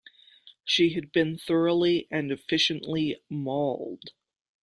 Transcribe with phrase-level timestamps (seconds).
[0.63, 4.09] She had been thoroughly and efficiently mauled.